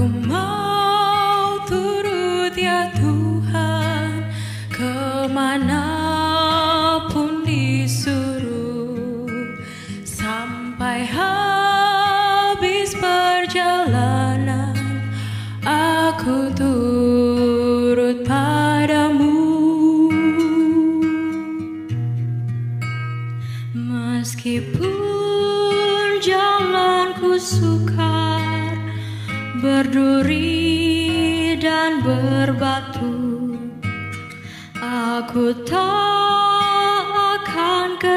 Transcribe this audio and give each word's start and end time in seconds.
come 0.00 0.32
on 0.32 0.59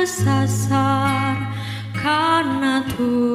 kesasar 0.04 1.40
karena 1.96 2.84
turut 2.92 3.33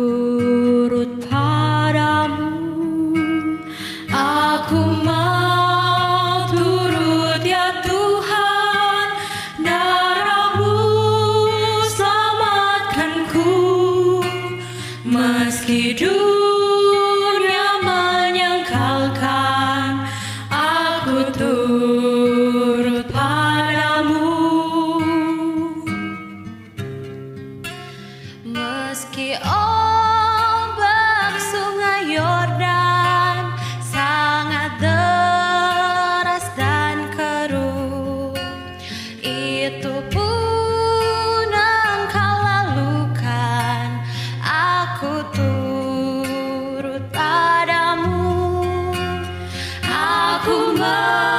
Kumar. 50.49 51.38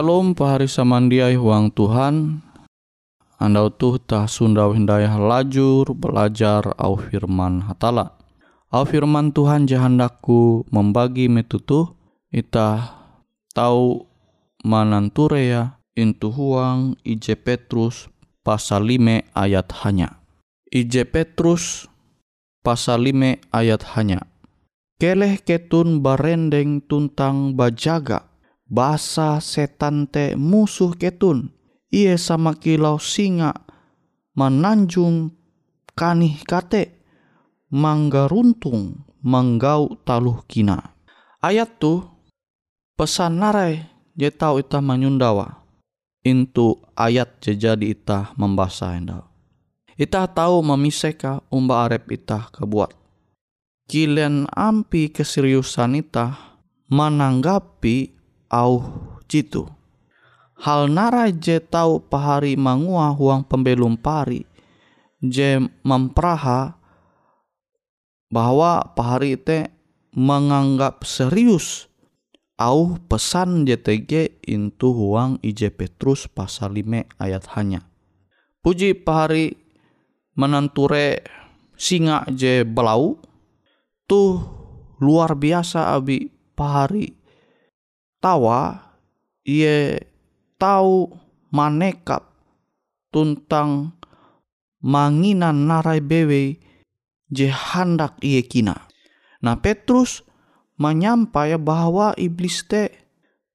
Shalom 0.00 0.32
pahari 0.32 0.64
samandiai 0.64 1.36
huang 1.36 1.68
Tuhan. 1.76 2.40
Andau 3.36 3.68
tuh 3.68 4.00
tah 4.00 4.24
sundau 4.24 4.72
hindayah 4.72 5.20
lajur 5.20 5.92
belajar 5.92 6.72
au 6.80 6.96
firman 6.96 7.60
hatala. 7.68 8.16
Au 8.72 8.88
firman 8.88 9.28
Tuhan 9.28 9.68
jahandaku 9.68 10.64
membagi 10.72 11.28
metutuh 11.28 11.92
Itah 12.32 12.96
tahu 13.52 14.08
mananturea 14.64 15.76
intu 15.92 16.32
huang 16.32 16.96
IJ 17.04 17.36
Petrus 17.44 18.08
pasal 18.40 18.88
5 18.88 19.28
ayat 19.36 19.68
hanya. 19.84 20.16
IJ 20.72 21.12
Petrus 21.12 21.92
pasal 22.64 23.04
5 23.04 23.36
ayat 23.52 23.84
hanya. 23.92 24.24
Keleh 24.96 25.36
ketun 25.44 26.00
barendeng 26.00 26.80
tuntang 26.88 27.52
bajaga 27.52 28.29
basa 28.70 29.42
setan 29.42 30.06
te 30.06 30.38
musuh 30.38 30.94
ketun. 30.94 31.50
Ia 31.90 32.14
sama 32.14 32.54
kilau 32.54 33.02
singa 33.02 33.50
menanjung 34.38 35.34
kanih 35.98 36.38
kate. 36.46 37.02
Mangga 37.70 38.26
runtung 38.26 39.06
manggau 39.22 39.94
taluh 40.02 40.42
kina. 40.46 40.94
Ayat 41.38 41.78
tu 41.78 42.02
pesan 42.98 43.38
narai 43.38 43.86
je 44.18 44.26
tau 44.30 44.58
ita 44.58 44.82
manyundawa. 44.82 45.62
Intu 46.26 46.82
ayat 46.98 47.38
je 47.42 47.54
jadi 47.54 47.94
ita 47.94 48.34
membasa 48.34 48.94
endau 48.98 49.30
ita 50.00 50.24
tahu 50.24 50.64
memiseka 50.64 51.44
umba 51.52 51.84
arep 51.84 52.08
ita 52.08 52.48
kebuat 52.56 52.96
kilen 53.84 54.48
ampi 54.48 55.12
keseriusan 55.12 56.00
ita 56.00 56.56
menanggapi 56.88 58.19
au 58.50 58.82
jitu. 59.30 59.64
Hal 60.60 60.92
nara 60.92 61.32
je 61.32 61.56
tau 61.56 62.04
pahari 62.04 62.58
mangua 62.58 63.16
huang 63.16 63.48
pembelum 63.48 63.96
pari 63.96 64.44
je 65.24 65.56
mempraha 65.80 66.76
bahwa 68.28 68.92
pahari 68.92 69.40
te 69.40 69.72
menganggap 70.12 71.06
serius 71.06 71.88
au 72.60 73.00
pesan 73.08 73.64
JTG 73.64 74.44
intu 74.44 74.92
huang 74.92 75.40
IJ 75.40 75.72
Petrus 75.72 76.28
pasal 76.28 76.76
5 76.76 77.16
ayat 77.16 77.48
hanya. 77.56 77.88
Puji 78.60 78.92
pahari 78.92 79.56
menanture 80.36 81.24
singa 81.80 82.28
je 82.28 82.60
belau 82.68 83.16
tuh 84.04 84.44
luar 85.00 85.32
biasa 85.40 85.96
abi 85.96 86.28
pahari 86.52 87.16
tawa 88.20 88.92
ia 89.42 89.96
tahu 90.60 91.08
manekap 91.50 92.30
tuntang 93.10 93.96
manginan 94.84 95.66
narai 95.66 96.04
bewe 96.04 96.60
je 97.32 97.48
handak 97.48 98.20
iye 98.20 98.44
kina. 98.44 98.88
Nah 99.40 99.56
Petrus 99.58 100.24
menyampai 100.80 101.56
bahwa 101.60 102.12
iblis 102.16 102.64
te 102.68 102.92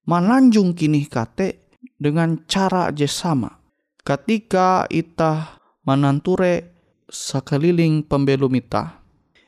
menanjung 0.06 0.78
kini 0.78 1.06
kate 1.10 1.70
dengan 1.98 2.46
cara 2.46 2.94
je 2.94 3.10
sama. 3.10 3.62
Ketika 4.06 4.86
ita 4.94 5.58
menanture 5.82 6.78
sekeliling 7.10 8.06
pembelum 8.06 8.54
ita, 8.54 9.02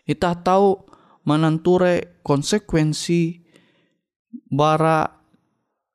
ita 0.10 0.34
tahu 0.42 0.82
menanture 1.30 2.22
konsekuensi 2.26 3.47
bara 4.52 5.12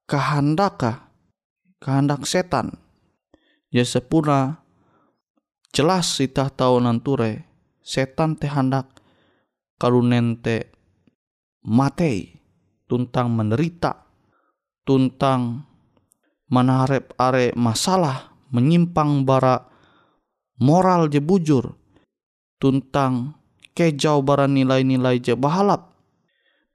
kehendaka 0.07 1.09
kehendak 1.83 2.29
setan. 2.29 2.79
Ya 3.73 3.83
sepuna 3.89 4.63
jelas 5.73 6.21
ita 6.21 6.53
tahu 6.53 6.79
nanture 6.85 7.49
setan 7.81 8.37
te 8.37 8.47
hendak 8.47 9.01
kalunen 9.81 10.39
te 10.39 10.69
matei 11.65 12.37
tuntang 12.85 13.33
menderita 13.33 14.05
tuntang 14.85 15.65
menaharap 16.53 17.17
are 17.17 17.57
masalah 17.57 18.37
menyimpang 18.53 19.25
bara 19.25 19.65
moral 20.61 21.09
je 21.09 21.25
bujur 21.25 21.73
tuntang 22.61 23.41
kejau 23.73 24.21
bara 24.21 24.45
nilai-nilai 24.45 25.19
je 25.19 25.33
bahalap. 25.33 25.92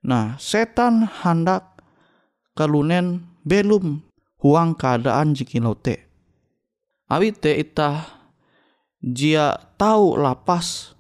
Nah, 0.08 0.40
setan 0.40 1.04
hendak 1.04 1.84
kalunen 2.56 3.28
belum 3.44 4.08
huang 4.40 4.80
keadaan 4.80 5.36
jikilau 5.36 5.76
te. 5.76 6.08
Awit 7.12 7.44
te 7.44 7.52
ita 7.52 8.08
jia 9.04 9.60
tahu 9.76 10.16
lapas 10.16 10.96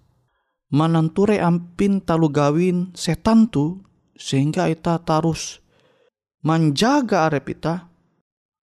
menenture 0.67 1.39
ampin 1.39 2.03
talu 2.03 2.27
gawin 2.27 2.91
setan 2.91 3.47
tu 3.47 3.79
sehingga 4.19 4.67
ita 4.67 4.99
tarus 4.99 5.63
menjaga 6.43 7.31
arep 7.31 7.55
ita 7.55 7.87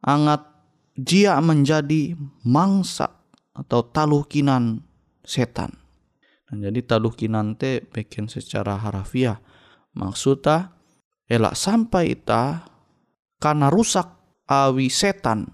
angat 0.05 0.45
jia 0.93 1.41
menjadi 1.41 2.13
mangsa 2.45 3.09
atau 3.57 3.81
talukinan 3.81 4.85
setan. 5.25 5.73
Nah, 6.53 6.57
jadi 6.69 6.85
talukinan 6.85 7.57
te 7.57 7.81
bikin 7.81 8.29
secara 8.29 8.77
harafiah 8.77 9.41
maksudnya 9.95 10.75
elak 11.31 11.57
sampai 11.57 12.19
ita 12.19 12.69
karena 13.41 13.73
rusak 13.73 14.07
awi 14.45 14.93
setan 14.93 15.49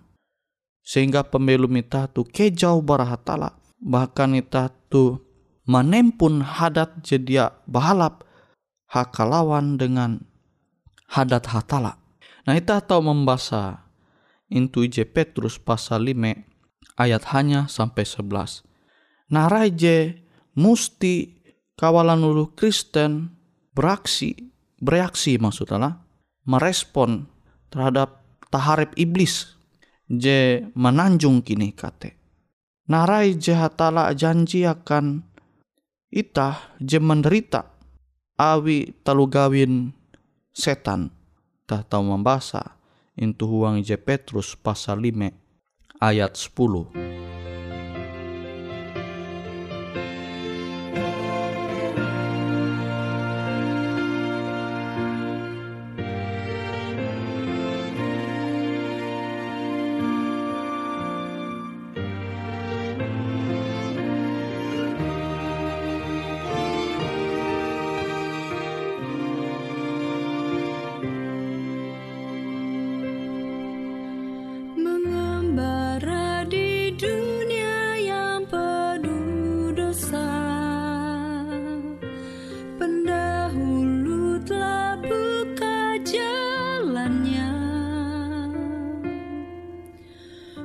sehingga 0.82 1.22
pembelum 1.28 1.70
ita 1.78 2.10
tu 2.10 2.26
kejau 2.26 2.82
barahatala 2.82 3.54
bahkan 3.78 4.34
ita 4.34 4.72
tu 4.90 5.22
menempun 5.70 6.42
hadat 6.42 7.00
jedia 7.06 7.54
bahalap 7.70 8.26
hakalawan 8.90 9.78
dengan 9.78 10.26
hadat 11.06 11.46
hatala. 11.46 12.02
Nah 12.44 12.58
ita 12.58 12.82
tahu 12.82 13.06
membaca 13.06 13.86
intu 14.50 14.82
je 14.90 15.06
Petrus 15.06 15.62
pasal 15.62 16.10
5 16.10 16.98
ayat 16.98 17.22
hanya 17.30 17.70
sampai 17.70 18.02
11. 18.02 18.66
Narai 19.30 19.70
je 19.70 20.18
musti 20.58 21.38
kawalan 21.78 22.26
ulu 22.26 22.50
Kristen 22.58 23.39
beraksi 23.74 24.34
bereaksi 24.80 25.36
maksudnya 25.36 26.00
merespon 26.48 27.28
terhadap 27.70 28.24
taharep 28.50 28.96
iblis 28.98 29.54
je 30.10 30.66
menanjung 30.74 31.44
kini 31.46 31.70
kate. 31.70 32.18
Narai 32.90 33.38
je 33.38 33.54
hatala 33.54 34.10
janji 34.18 34.66
akan 34.66 35.22
itah 36.10 36.58
je 36.82 36.98
menderita 36.98 37.70
awi 38.34 38.90
talu 39.06 39.30
gawin 39.30 39.94
setan 40.50 41.14
tah 41.70 41.86
tahu 41.86 42.18
membaca 42.18 42.74
intu 43.14 43.46
huang 43.46 43.78
je 43.86 43.94
Petrus 43.94 44.58
pasal 44.58 44.98
5 45.06 45.30
ayat 46.02 46.34
10. 46.34 47.09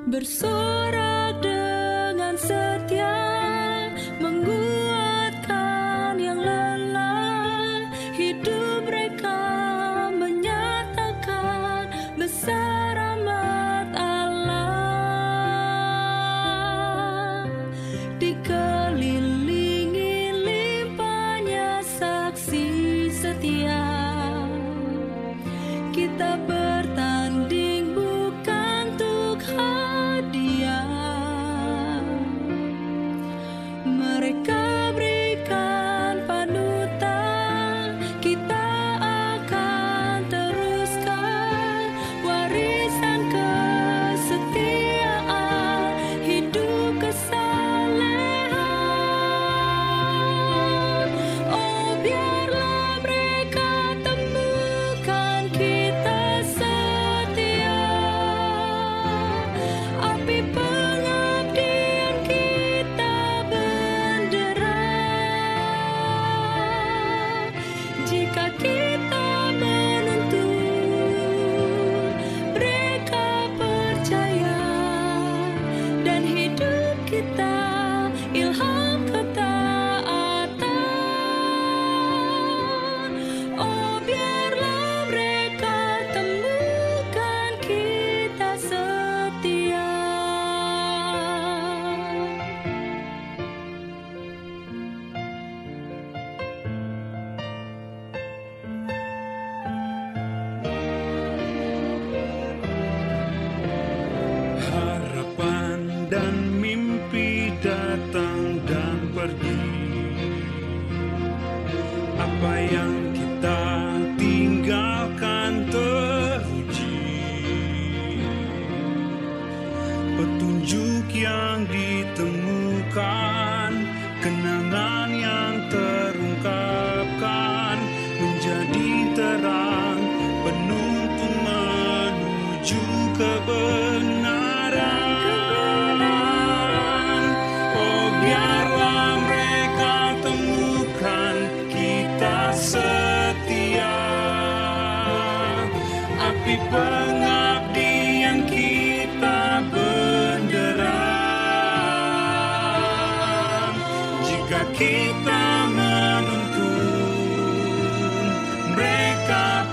bersama 0.05 0.74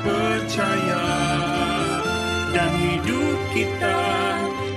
percaya. 0.05 1.07
Dan 2.53 2.69
hidup 2.77 3.39
kita 3.57 4.03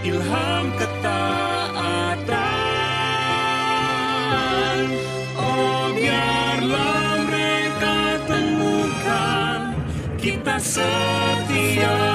ilham 0.07 0.71
ketaatan. 0.79 2.35
Oh 5.35 5.91
biarlah 5.91 7.19
mereka 7.27 8.23
temukan 8.23 9.75
kita 10.15 10.55
setia 10.61 12.14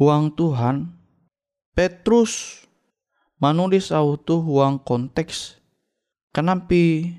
huang 0.00 0.32
Tuhan 0.32 0.96
Petrus 1.76 2.64
menulis 3.36 3.92
autu 3.92 4.40
huang 4.40 4.80
konteks 4.80 5.60
kenampi 6.32 7.12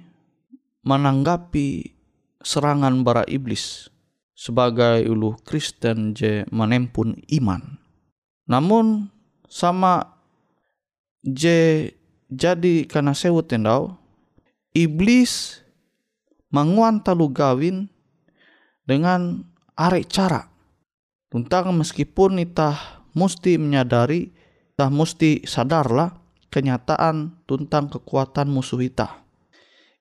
menanggapi 0.82 1.94
serangan 2.42 3.06
bara 3.06 3.22
iblis 3.30 3.94
sebagai 4.34 5.06
ulu 5.06 5.38
Kristen 5.46 6.18
je 6.18 6.42
menempun 6.50 7.22
iman. 7.38 7.78
Namun 8.50 9.14
sama 9.46 10.18
je 11.22 11.94
jadi 12.34 12.90
karena 12.90 13.14
sewut 13.14 13.46
tendau 13.46 13.94
iblis 14.74 15.62
manguan 16.50 16.98
talu 17.06 17.30
gawin 17.30 17.86
dengan 18.90 19.46
arek 19.78 20.10
cara. 20.10 20.51
Tuntang 21.32 21.72
meskipun 21.72 22.44
itah 22.44 23.08
mesti 23.16 23.56
menyadari, 23.56 24.36
itah 24.76 24.92
mesti 24.92 25.48
sadarlah 25.48 26.12
kenyataan 26.52 27.48
tentang 27.48 27.88
kekuatan 27.88 28.52
musuh 28.52 28.84
itah. 28.84 29.24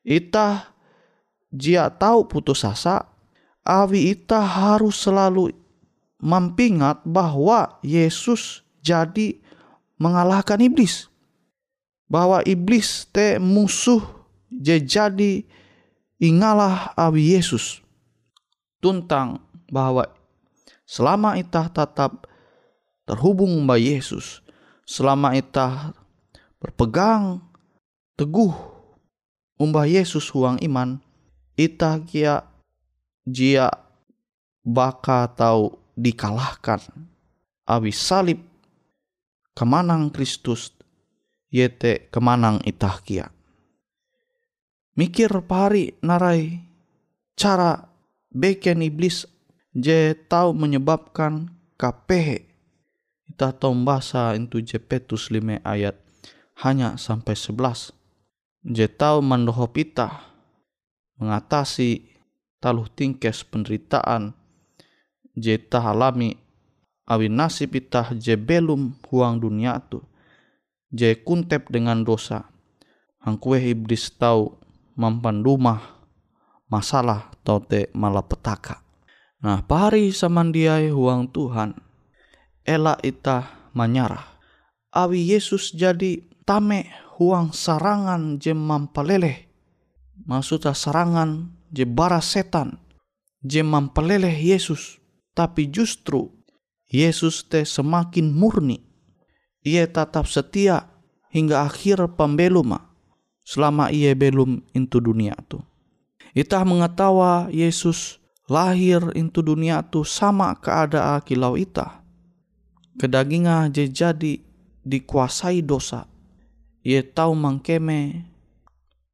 Itah 0.02 0.74
jia 1.54 1.86
tahu 1.86 2.26
putus 2.26 2.66
asa, 2.66 3.06
awi 3.62 4.18
itah 4.18 4.42
harus 4.42 4.98
selalu 4.98 5.54
mampingat 6.18 6.98
bahwa 7.06 7.78
Yesus 7.86 8.66
jadi 8.82 9.38
mengalahkan 10.02 10.58
iblis. 10.58 11.06
Bahwa 12.10 12.42
iblis 12.42 13.06
te 13.06 13.38
musuh 13.38 14.02
je 14.50 14.82
jadi 14.82 15.46
ingalah 16.18 16.90
awi 16.98 17.38
Yesus. 17.38 17.78
Tuntang 18.82 19.38
bahwa 19.70 20.10
selama 20.90 21.38
itah 21.38 21.70
tetap 21.70 22.26
terhubung 23.06 23.54
mbak 23.62 23.78
Yesus, 23.78 24.42
selama 24.82 25.38
itah 25.38 25.94
berpegang 26.58 27.38
teguh 28.18 28.50
umbah 29.54 29.86
Yesus 29.86 30.26
huang 30.34 30.58
iman, 30.66 30.98
itah 31.54 32.02
kia 32.02 32.42
jia 33.22 33.70
baka 34.66 35.30
tau 35.30 35.78
dikalahkan 35.94 36.82
awi 37.70 37.94
salib 37.94 38.42
kemanang 39.54 40.10
Kristus 40.10 40.74
yete 41.54 42.10
kemanang 42.10 42.66
itah 42.66 42.98
kia. 43.06 43.30
Mikir 44.98 45.30
pari 45.46 45.94
narai 46.02 46.58
cara 47.38 47.78
beken 48.34 48.82
iblis 48.82 49.22
je 49.74 50.14
tahu 50.26 50.50
menyebabkan 50.54 51.50
KPH. 51.78 52.50
Kita 53.30 53.54
tahu 53.54 53.72
bahasa 53.86 54.34
itu 54.34 54.58
Jepetus 54.58 55.30
5 55.30 55.62
ayat 55.62 55.96
hanya 56.60 56.98
sampai 56.98 57.38
11. 57.38 57.94
Je 58.66 58.84
tahu 58.90 59.24
mandohop 59.24 59.72
ita 59.78 60.30
mengatasi 61.16 62.10
taluh 62.60 62.88
tingkes 62.92 63.44
penderitaan 63.44 64.36
je 65.32 65.56
ta 65.56 65.80
alami 65.92 66.36
awi 67.08 67.32
nasib 67.32 67.76
ita 67.76 68.12
je 68.16 68.36
belum 68.36 69.00
huang 69.08 69.40
dunia 69.40 69.80
tu 69.88 70.04
je 70.92 71.16
kuntep 71.16 71.72
dengan 71.72 72.04
dosa 72.04 72.48
hangkue 73.24 73.60
iblis 73.72 74.12
tahu 74.16 74.60
mampan 74.96 75.40
rumah 75.40 75.80
masalah 76.68 77.32
tau 77.44 77.60
te 77.64 77.88
malapetaka. 77.96 78.89
Nah, 79.40 79.64
pari 79.64 80.12
samandiai 80.12 80.92
huang 80.92 81.24
Tuhan, 81.32 81.72
ela 82.60 83.00
ita 83.00 83.48
manyarah. 83.72 84.28
Awi 84.92 85.32
Yesus 85.32 85.72
jadi 85.72 86.20
tame 86.44 86.92
huang 87.16 87.48
sarangan 87.56 88.36
je 88.36 88.52
mampaleleh. 88.52 89.48
Maksudnya 90.28 90.76
sarangan 90.76 91.56
je 91.72 91.88
bara 91.88 92.20
setan, 92.20 92.76
je 93.40 93.64
mampaleleh 93.64 94.36
Yesus. 94.36 95.00
Tapi 95.32 95.72
justru 95.72 96.28
Yesus 96.92 97.40
te 97.48 97.64
semakin 97.64 98.28
murni. 98.28 98.84
Ia 99.64 99.88
tetap 99.88 100.28
setia 100.28 100.84
hingga 101.32 101.64
akhir 101.64 102.12
pembeluma 102.12 102.92
selama 103.40 103.88
ia 103.88 104.12
belum 104.12 104.60
into 104.76 105.00
dunia 105.00 105.32
tu. 105.48 105.64
Itah 106.36 106.60
mengetawa 106.68 107.48
Yesus 107.48 108.19
lahir 108.50 109.14
into 109.14 109.46
dunia 109.46 109.86
tu 109.86 110.02
sama 110.02 110.58
keadaan 110.58 111.22
kilau 111.22 111.54
ita. 111.54 112.02
Kedaginga 112.98 113.70
je 113.70 113.86
jadi 113.86 114.42
dikuasai 114.82 115.62
dosa. 115.62 116.10
Ia 116.82 117.06
tahu 117.06 117.38
mangkeme 117.38 118.26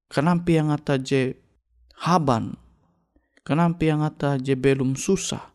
kenapa 0.08 0.48
yang 0.48 0.72
ata 0.72 0.96
je 0.96 1.36
haban. 2.00 2.56
Kenapa 3.44 3.84
yang 3.84 4.00
ata 4.02 4.40
je 4.40 4.56
belum 4.56 4.96
susah. 4.96 5.52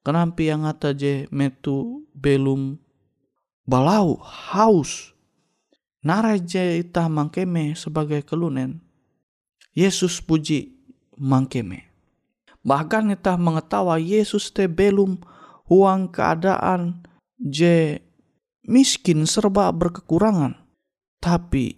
Kenapa 0.00 0.40
yang 0.40 0.64
ata 0.64 0.96
je 0.96 1.28
metu 1.28 2.08
belum 2.16 2.80
balau, 3.68 4.16
haus. 4.24 5.12
Narai 6.00 6.40
je 6.40 6.80
ita 6.80 7.04
mangkeme 7.12 7.76
sebagai 7.76 8.24
kelunen. 8.24 8.80
Yesus 9.76 10.24
puji 10.24 10.72
mangkeme. 11.20 11.89
Bahkan 12.60 13.16
kita 13.16 13.40
mengetahui 13.40 14.20
Yesus 14.20 14.52
te 14.52 14.68
belum 14.68 15.20
huang 15.70 16.12
keadaan 16.12 17.06
je 17.40 18.00
miskin 18.68 19.24
serba 19.24 19.72
berkekurangan. 19.72 20.60
Tapi 21.20 21.76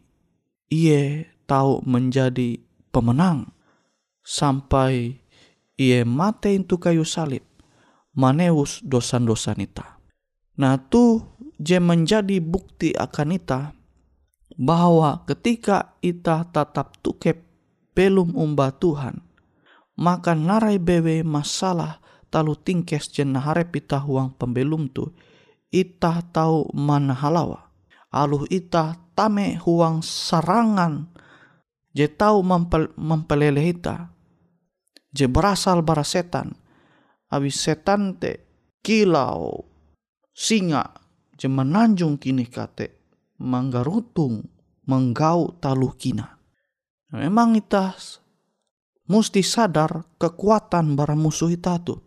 ia 0.71 1.27
tahu 1.47 1.83
menjadi 1.87 2.59
pemenang 2.91 3.51
sampai 4.23 5.19
ia 5.79 6.07
mati 6.07 6.59
itu 6.59 6.79
kayu 6.79 7.07
salib. 7.07 7.43
manewus 8.13 8.85
dosa-dosa 8.85 9.57
nita. 9.57 9.97
Nah 10.61 10.77
tu 10.77 11.25
je 11.57 11.81
menjadi 11.81 12.39
bukti 12.45 12.93
akan 12.93 13.41
ita 13.41 13.73
bahwa 14.61 15.25
ketika 15.25 15.97
ita 16.05 16.45
tetap 16.53 17.01
tukep 17.01 17.41
belum 17.97 18.37
umba 18.37 18.73
Tuhan, 18.77 19.25
maka 19.99 20.33
narai 20.33 20.81
bewe 20.81 21.21
masalah 21.27 22.01
talu 22.33 22.57
tingkes 22.57 23.13
jen 23.13 23.37
harap 23.37 23.77
ita 23.77 24.01
huang 24.01 24.33
pembelum 24.37 24.89
tu, 24.89 25.13
ita 25.69 26.25
tahu 26.33 26.73
mana 26.73 27.13
halawa. 27.13 27.69
Aluh 28.13 28.45
ita 28.53 28.97
tame 29.17 29.57
huang 29.61 30.05
sarangan 30.05 31.09
je 31.97 32.09
tahu 32.09 32.45
mempel, 32.45 32.93
mempelele 32.97 33.61
ita. 33.65 34.13
Je 35.13 35.29
berasal 35.29 35.85
bara 35.85 36.05
setan. 36.05 36.57
Abis 37.33 37.61
setan 37.61 38.17
te 38.17 38.45
kilau 38.85 39.65
singa 40.33 40.93
je 41.37 41.49
menanjung 41.49 42.21
kini 42.21 42.49
kate 42.49 43.01
manggarutung 43.41 44.45
menggau 44.89 45.57
taluh 45.61 45.97
kina. 45.97 46.41
Memang 47.13 47.57
ita 47.57 47.97
mesti 49.13 49.45
sadar 49.45 50.09
kekuatan 50.17 50.97
bara 50.97 51.13
musuh 51.13 51.53
ita 51.53 51.77
tu. 51.85 52.01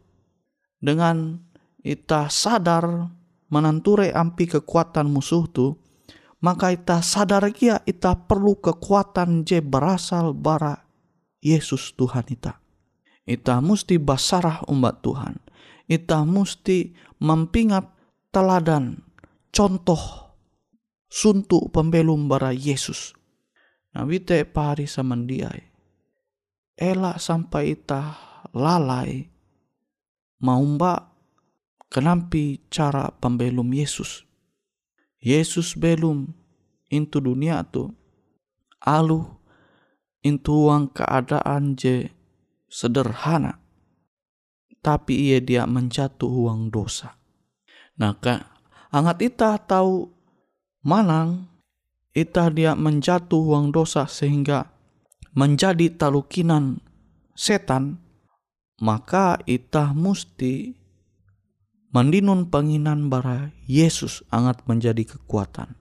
Dengan 0.82 1.38
ita 1.86 2.26
sadar 2.34 3.14
menanture 3.54 4.10
ampi 4.10 4.50
kekuatan 4.50 5.06
musuh 5.14 5.46
tu, 5.54 5.78
maka 6.42 6.74
ita 6.74 7.06
sadar 7.06 7.46
kia 7.54 7.86
ita 7.86 8.18
perlu 8.26 8.58
kekuatan 8.58 9.46
je 9.46 9.62
berasal 9.62 10.34
bara 10.34 10.82
Yesus 11.46 11.94
Tuhan 11.94 12.26
ita. 12.34 12.58
Ita 13.26 13.62
mesti 13.62 14.02
basarah 14.02 14.66
umat 14.70 15.02
Tuhan. 15.06 15.38
Ita 15.86 16.26
mesti 16.26 16.94
mempingat 17.22 17.86
teladan, 18.34 19.06
contoh, 19.54 20.34
suntuk 21.10 21.70
pembelum 21.70 22.26
bara 22.26 22.54
Yesus. 22.54 23.14
Nah, 23.94 24.06
wite 24.06 24.46
pari 24.50 24.90
samandiai. 24.90 25.75
Elak 26.76 27.24
sampai 27.24 27.80
ita 27.80 28.20
lalai 28.52 29.32
maumba 30.44 31.16
kenampi 31.88 32.68
cara 32.68 33.16
pembelum 33.16 33.72
Yesus. 33.72 34.28
Yesus 35.24 35.80
belum 35.80 36.36
into 36.92 37.24
dunia 37.24 37.64
tu 37.64 37.96
alu 38.84 39.24
into 40.22 40.68
uang 40.68 40.92
keadaan 40.92 41.80
je 41.80 42.12
sederhana 42.68 43.64
tapi 44.86 45.34
ia 45.34 45.42
dia 45.42 45.66
menjatuh 45.66 46.30
uang 46.30 46.70
dosa. 46.70 47.18
Nah, 47.98 48.14
ka, 48.22 48.54
angat 48.94 49.18
ita 49.26 49.58
tahu 49.58 50.14
manang 50.86 51.50
ita 52.14 52.54
dia 52.54 52.78
menjatuh 52.78 53.42
uang 53.42 53.74
dosa 53.74 54.06
sehingga 54.06 54.75
menjadi 55.36 55.92
talukinan 55.92 56.80
setan, 57.36 58.00
maka 58.80 59.38
ita 59.44 59.92
musti 59.92 60.74
mandinun 61.92 62.48
penginan 62.48 63.12
bara 63.12 63.52
Yesus 63.68 64.24
angat 64.32 64.64
menjadi 64.68 65.04
kekuatan. 65.04 65.76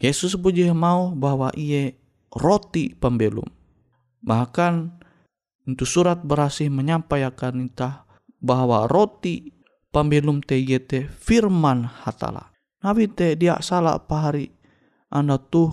Yesus 0.00 0.32
puji 0.40 0.72
mau 0.72 1.12
bahwa 1.12 1.52
ia 1.52 1.92
roti 2.32 2.96
pembelum. 2.96 3.48
Bahkan 4.24 5.00
itu 5.68 5.84
surat 5.84 6.24
berhasil 6.24 6.72
menyampaikan 6.72 7.60
kita 7.68 8.08
bahwa 8.40 8.88
roti 8.88 9.52
pembelum 9.92 10.40
TGT 10.40 11.12
firman 11.12 11.84
hatala. 11.84 12.48
Nabi 12.80 13.12
te 13.12 13.36
dia 13.36 13.60
salah 13.60 14.00
pahari 14.00 14.48
anda 15.12 15.36
tuh 15.36 15.68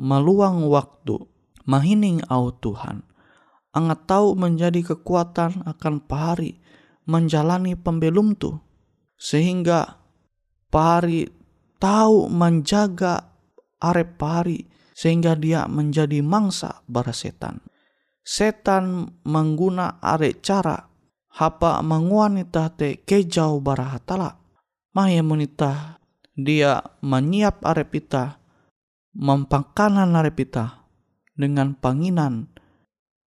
meluang 0.00 0.64
waktu 0.72 1.31
mahining 1.68 2.22
au 2.28 2.50
Tuhan. 2.52 3.06
Angat 3.72 4.04
tahu 4.04 4.36
menjadi 4.36 4.84
kekuatan 4.84 5.64
akan 5.64 6.04
pahari 6.04 6.60
menjalani 7.08 7.72
pembelum 7.74 8.36
tu 8.36 8.60
sehingga 9.16 9.96
pahari 10.68 11.30
tahu 11.80 12.28
menjaga 12.28 13.32
arep 13.80 14.20
pahari 14.20 14.68
sehingga 14.92 15.34
dia 15.34 15.64
menjadi 15.66 16.20
mangsa 16.20 16.84
bara 16.86 17.10
setan. 17.16 17.64
Setan 18.22 19.18
mengguna 19.26 19.98
are 19.98 20.36
cara 20.38 20.86
hapa 21.32 21.82
menguanita 21.82 22.70
te 22.76 23.02
kejau 23.02 23.58
bara 23.58 23.98
hatala. 23.98 24.38
Maya 24.92 25.24
munita 25.24 25.96
dia 26.36 26.84
menyiap 27.00 27.64
arepita 27.64 28.36
mempangkanan 29.16 30.12
arepita 30.12 30.81
dengan 31.36 31.76
panginan 31.76 32.48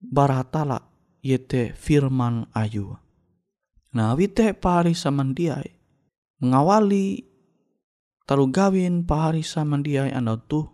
bara 0.03 0.43
hatala 0.43 0.91
yete 1.23 1.75
firman 1.75 2.51
ayu. 2.55 2.99
Nah 3.93 4.17
wite 4.17 4.57
pahari 4.57 4.97
samandiai 4.97 5.71
mengawali 6.43 7.23
taru 8.25 8.49
gawin 8.49 9.05
pahari 9.07 9.45
samandiai 9.45 10.11
anda 10.11 10.41
tuh 10.41 10.67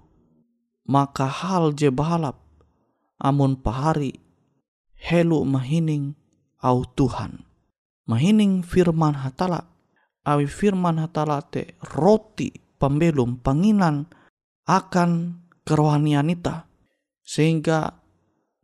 maka 0.88 1.28
hal 1.28 1.76
je 1.76 1.92
bahalap 1.92 2.40
amun 3.20 3.58
pahari 3.58 4.16
helu 4.98 5.46
mahining 5.46 6.18
au 6.62 6.82
Tuhan. 6.84 7.46
Mahining 8.08 8.66
firman 8.66 9.22
hatala. 9.22 9.70
Awi 10.28 10.44
firman 10.44 11.00
hatala 11.00 11.40
te 11.40 11.78
roti 11.96 12.52
pembelum 12.76 13.40
panginan 13.40 14.04
akan 14.68 15.40
kerohanian 15.64 16.28
ita. 16.28 16.67
Sehingga 17.28 17.92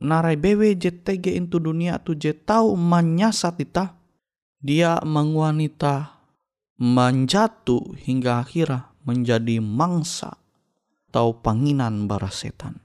narai 0.01 0.41
bewe 0.41 0.73
JTG 0.73 1.37
itu 1.37 1.61
dunia 1.61 2.01
tu 2.01 2.17
je 2.17 2.33
tahu 2.33 2.73
menyasat 2.81 3.61
ita. 3.61 4.01
Dia 4.65 5.05
menguanita 5.05 6.25
menjatuh 6.81 7.93
hingga 8.01 8.41
akhirnya 8.41 8.89
menjadi 9.05 9.61
mangsa 9.61 10.41
atau 11.13 11.45
panginan 11.45 12.11
bara 12.11 12.33
setan. 12.33 12.81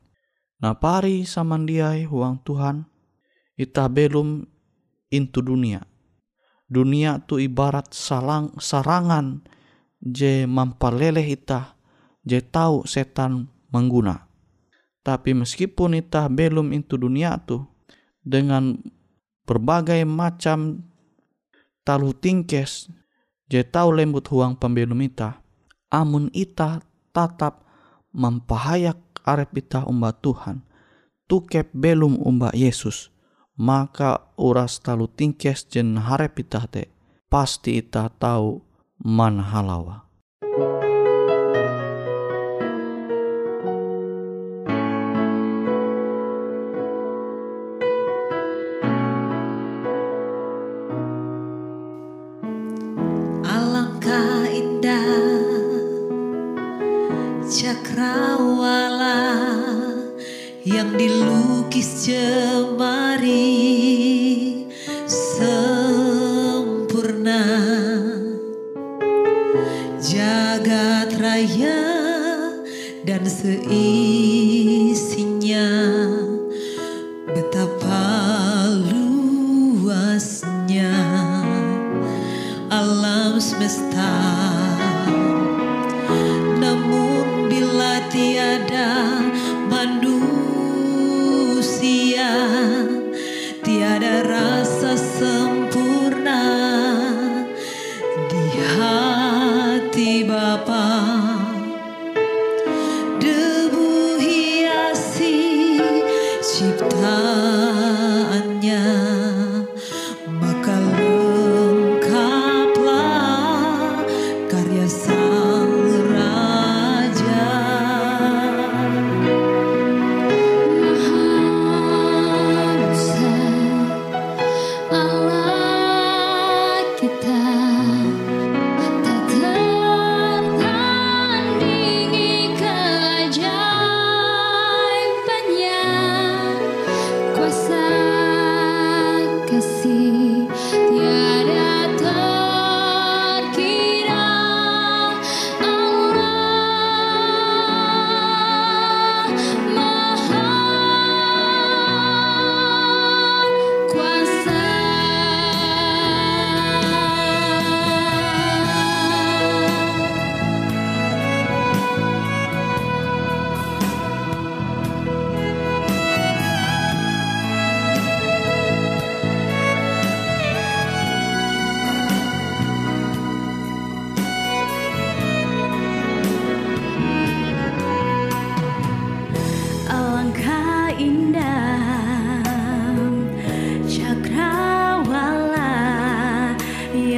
Nah 0.60 0.76
pari 0.78 1.24
samandiai 1.26 2.06
huang 2.06 2.44
Tuhan, 2.46 2.86
ita 3.58 3.88
belum 3.90 4.46
into 5.10 5.42
dunia. 5.42 5.82
Dunia 6.70 7.26
tu 7.26 7.42
ibarat 7.42 7.90
salang 7.96 8.54
sarangan 8.62 9.42
je 9.98 10.46
mampaleleh 10.46 11.26
ita, 11.26 11.74
je 12.22 12.44
tahu 12.44 12.86
setan 12.86 13.50
mengguna. 13.74 14.29
Tapi 15.02 15.32
meskipun 15.32 15.98
ita 15.98 16.28
belum 16.28 16.76
into 16.76 17.00
dunia 17.00 17.40
tu 17.44 17.64
dengan 18.20 18.76
berbagai 19.48 20.04
macam 20.06 20.86
talu 21.88 22.14
tingkes 22.14 22.92
je 23.50 23.66
tahu 23.66 23.98
lembut 23.98 24.30
huang 24.30 24.54
pembelum 24.54 25.02
ita, 25.02 25.42
amun 25.90 26.30
ita 26.38 26.86
tatap 27.10 27.66
mempahayak 28.14 29.00
arep 29.26 29.66
ita 29.66 29.90
umba 29.90 30.14
Tuhan, 30.14 30.62
tukep 31.26 31.74
belum 31.74 32.22
umba 32.22 32.54
Yesus, 32.54 33.10
maka 33.58 34.30
uras 34.38 34.78
talu 34.86 35.10
tingkes 35.10 35.66
jen 35.66 35.98
harap 35.98 36.38
ita 36.38 36.70
te 36.70 36.94
pasti 37.30 37.82
ita 37.82 38.10
tahu 38.10 38.62
man 39.02 39.42
halawa. 39.42 40.10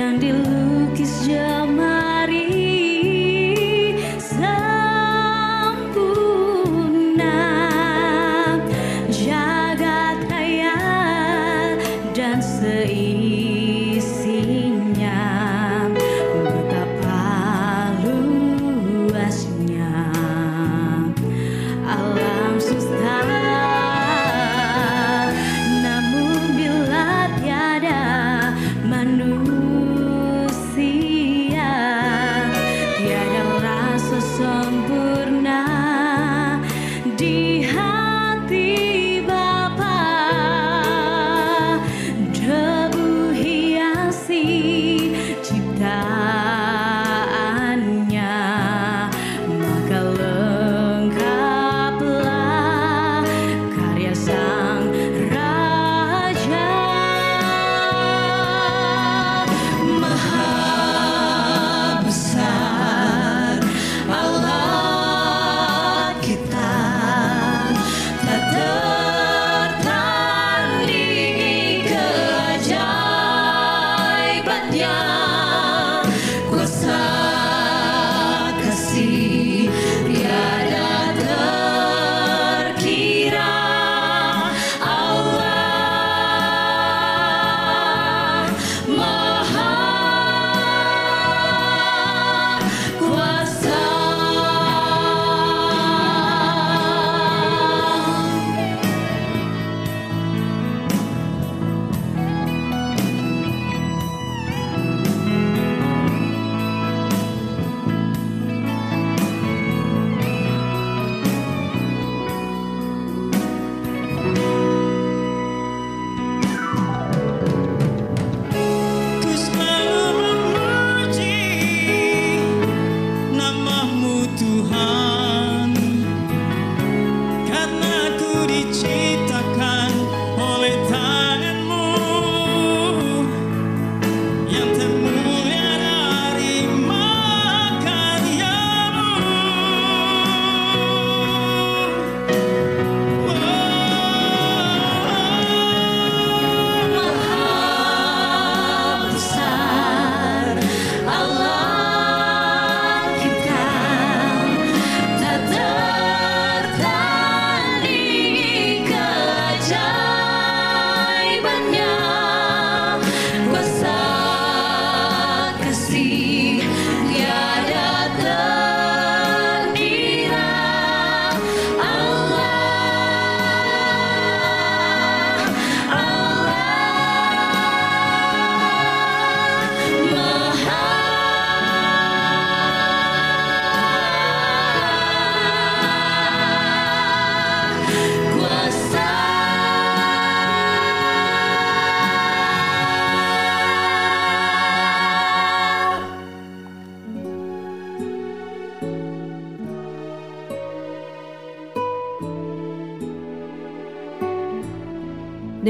and 0.01 0.19
the 0.19 0.31
look 0.33 0.99
is 0.99 1.27
just 1.27 1.50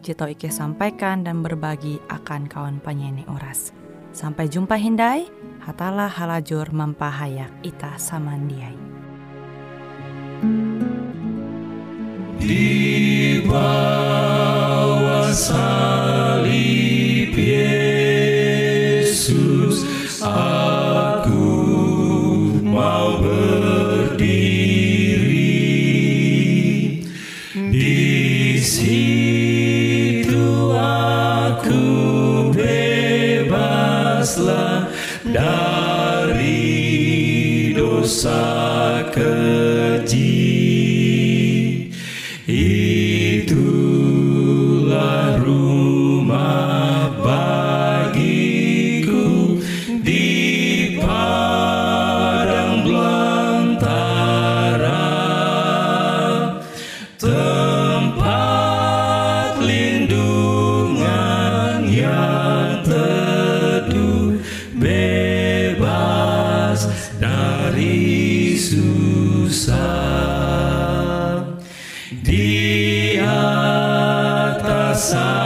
Jito 0.00 0.24
Ike 0.24 0.48
sampaikan 0.48 1.28
dan 1.28 1.44
berbagi 1.44 2.00
akan 2.08 2.48
kawan 2.48 2.80
penyanyi 2.80 3.28
Oras. 3.28 3.76
Sampai 4.16 4.48
jumpa 4.48 4.80
Hindai, 4.80 5.28
hatalah 5.60 6.08
halajur 6.08 6.72
mempahayak 6.72 7.52
ita 7.60 8.00
samandiai. 8.00 8.80
Di 12.40 13.44
bawah 13.44 15.28
salib 15.36 17.36
Yesus 17.36 17.79
dari 35.30 36.50
dosa 37.70 38.59
sun. 75.10 75.39